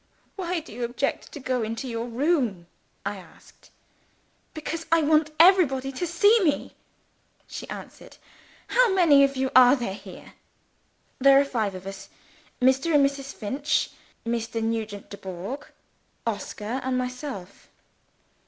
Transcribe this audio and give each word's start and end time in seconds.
"Why 0.35 0.61
do 0.61 0.73
you 0.73 0.83
object 0.83 1.31
to 1.33 1.39
go 1.39 1.61
into 1.61 1.87
your 1.87 2.07
room?" 2.07 2.65
I 3.05 3.17
asked. 3.17 3.69
"Because 4.55 4.87
I 4.91 5.03
want 5.03 5.29
everybody 5.39 5.91
to 5.91 6.07
see 6.07 6.43
me," 6.43 6.73
she 7.45 7.69
answered. 7.69 8.17
"How 8.69 8.91
many 8.91 9.23
of 9.23 9.37
you 9.37 9.51
are 9.55 9.75
there 9.75 9.93
here?" 9.93 10.33
"There 11.19 11.39
are 11.39 11.45
five 11.45 11.75
of 11.75 11.85
us. 11.85 12.09
Mr. 12.59 12.95
and 12.95 13.05
Mrs. 13.05 13.31
Finch; 13.31 13.91
Mr. 14.25 14.59
Nugent 14.59 15.11
Dubourg; 15.11 15.67
Oscar, 16.25 16.81
and 16.83 16.97
myself." 16.97 17.67